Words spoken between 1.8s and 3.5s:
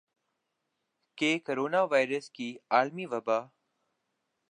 virus کی عالمی وبا